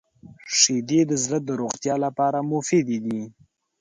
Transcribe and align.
•شیدې 0.59 1.01
د 1.09 1.11
زړه 1.23 1.37
د 1.47 1.49
روغتیا 1.61 1.95
لپاره 2.05 2.39
مفید 2.51 2.87
دي. 3.05 3.21